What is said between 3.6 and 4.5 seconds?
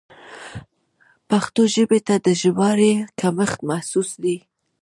محسوس دی.